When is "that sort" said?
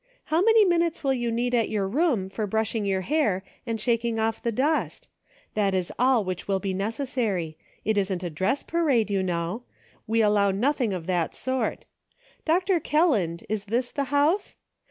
11.05-11.85